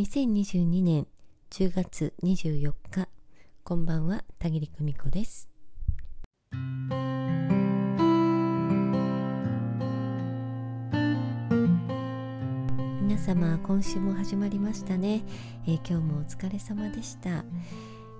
[0.00, 1.06] 2022年
[1.50, 3.06] 10月24日
[3.62, 5.50] こんばんは田切久美子です。
[13.02, 15.22] 皆様今週も始まりましたね、
[15.66, 17.44] えー、今日もお疲れ様でした、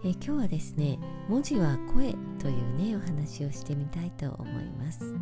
[0.04, 0.98] えー、今日はですね
[1.30, 5.14] 文字は声というねお話をしてみたいと思います。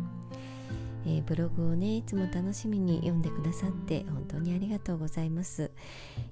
[1.09, 5.71] えー、ブログをねいつも楽しみに読んでくださって本当にありがとうございます。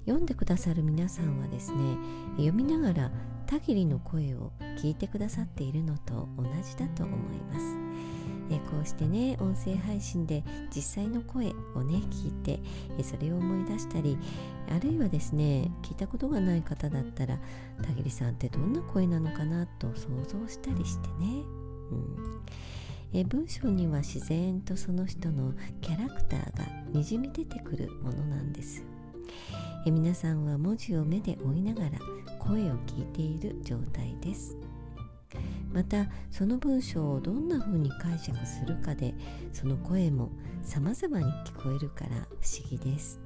[0.06, 1.96] 読んでくださる皆さんはですね
[2.36, 3.10] 読みながら
[3.46, 7.76] 田切の声を聞いてくださっているのと同じだと思います。
[8.50, 10.42] えこうしてね音声配信で
[10.74, 12.60] 実際の声をね聞いて
[12.98, 14.16] えそれを思い出したり
[14.70, 17.38] あるいはですね聞いたことがない方だったら
[17.82, 21.42] 田切さんってどんな声なのかなと想像したりしてね、
[21.90, 22.40] うん。
[23.12, 28.84] え文章には自然とその人のキャラクターがにじみ出てくるものなんです。
[29.86, 31.90] え皆さんは文字を目で追いながら
[32.38, 34.58] 声を聞いている状態です。
[35.72, 39.14] またその文章をどんな風に解釈するかで
[39.52, 40.30] その声も
[40.62, 43.20] 様々に聞こえるから不思議です。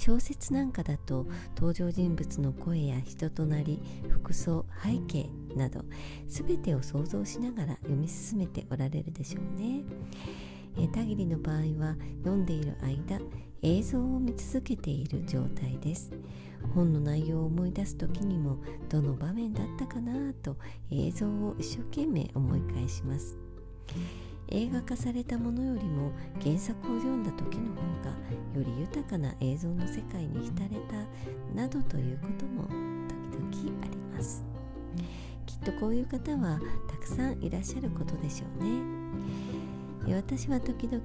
[0.00, 5.84] 小説なんかだと登場人物の声や人となり服装背景など
[6.26, 9.82] 全てを想像しながら読み進めておられるでしょうね。
[10.78, 13.20] え田切の場合は読んでいる間
[13.60, 16.12] 映像を見続けている状態です
[16.74, 20.56] 本の内容を思い出す時にもどの場面だったかなと
[20.90, 23.36] 映像を一生懸命思い返します
[24.50, 26.12] 映画化されたものよりも
[26.42, 28.10] 原作を読んだ時の方が
[28.54, 32.64] より豊かな映像の世界に浸れたなどということも
[33.52, 34.44] 時々あります
[35.46, 39.00] きっとこういう方はたくさんいらっしゃることでしょうね
[40.08, 41.00] 私は時々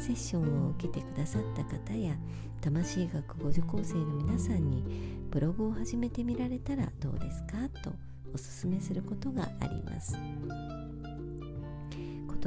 [0.00, 2.14] セッションを受けてくださった方や
[2.60, 4.82] 魂学ご受講生の皆さんに
[5.30, 7.92] ブログを始めてみられたらどうですかと
[8.32, 10.16] おすすめすることがあります。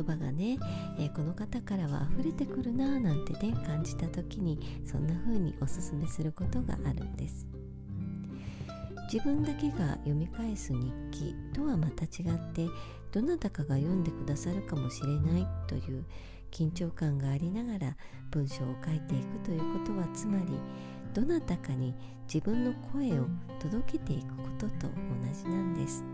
[0.01, 0.57] 言葉がね、
[0.97, 7.47] えー、この方からは溢れてくるなぁなんてね感じた時にそんな風におすすめすることがあるんです
[9.11, 12.67] 自分だけが読み返す日記とはまた違って
[13.11, 16.05] どなたかが読んでくださるかもしれないという
[16.49, 17.97] 緊張感がありながら
[18.31, 20.45] 文章を書いていくということはつまり
[21.13, 21.93] どなたかに
[22.33, 23.25] 自分の声を
[23.59, 26.05] 届けていくことと同じなんです。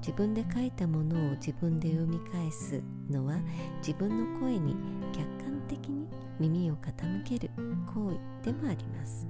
[0.00, 3.38] 自分で書いたものを自分で読み返すのは
[3.78, 4.76] 自分の声に
[5.12, 6.06] 客観的に
[6.38, 7.50] 耳を傾ける
[7.86, 9.26] 行為でもあります。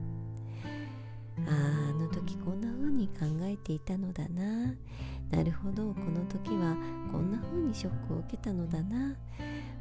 [1.47, 4.75] あああの時こんな風に考えていたのだな。
[5.31, 6.77] なるほどこの時は
[7.12, 9.15] こんな風にショックを受けたのだな。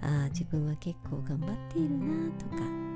[0.01, 2.87] ああ自分は結構頑張っているなとか。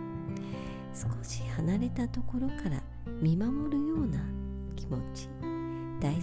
[0.93, 2.83] 少し離れたところから
[3.21, 4.19] 見守るような
[4.75, 5.29] 気持ち。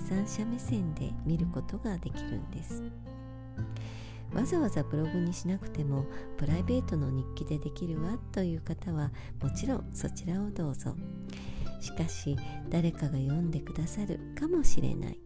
[0.08, 2.82] 第三者目線で見ることができるんです。
[4.32, 6.06] わざわざブログにしなくても
[6.38, 9.10] プライベートの日記でできるわという方は
[9.42, 10.94] もちろんそちらをどうぞ。
[11.80, 12.36] しかし
[12.70, 15.19] 誰かが読んでくださるかもしれない。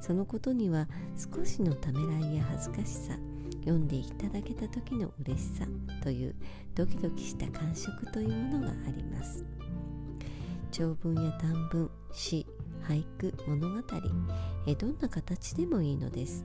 [0.00, 3.18] そのことには少しのためらいや恥ずかしさ
[3.60, 5.66] 読んでいただけた時の嬉しさ
[6.02, 6.34] という
[6.74, 9.44] ドキドキした感触というものがあります。
[10.70, 12.46] 長文や短文詩
[12.88, 13.82] 俳句物語。
[14.66, 16.44] えどんな形でもいいのです。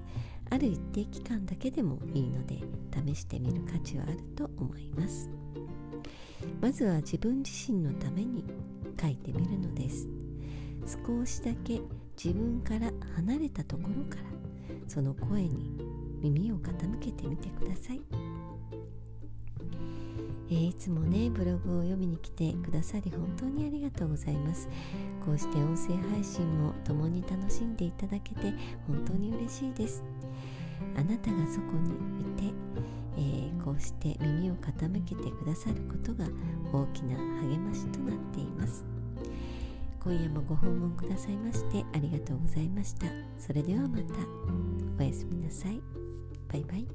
[0.50, 2.60] ある一定期間だけでもいいので
[3.08, 5.30] 試してみる価値はあると思います。
[6.62, 8.44] まずは自分自身のために
[9.00, 10.08] 書いてみるのです。
[11.06, 11.82] 少しだけ
[12.22, 14.24] 自分から離れたところから
[14.88, 15.78] その声に
[16.22, 18.02] 耳を傾けてみてください。
[20.50, 24.68] えー、いつもねブログを読みに来てくださり本当にありがとうございます。
[25.26, 28.54] こうして音声配信も共に楽しんでいただけて
[28.88, 30.04] 本当に嬉しいです。
[30.96, 32.54] あなたがそこにいて、
[33.18, 36.26] えー、こうして耳を傾けてくださることが
[36.72, 38.84] 大きな励ましとなっています。
[40.02, 43.08] 今夜もご訪問くださいましてありがとうございました。
[43.38, 44.03] それではまた
[44.97, 45.82] おやすみなさい。
[46.47, 46.88] バイバイ